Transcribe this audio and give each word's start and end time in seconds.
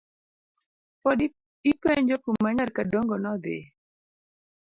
Pod 1.03 1.19
ipenjo 1.71 2.15
kuma 2.23 2.49
nyar 2.55 2.69
kodongo 2.75 3.15
no 3.23 3.31
dhie. 3.43 3.63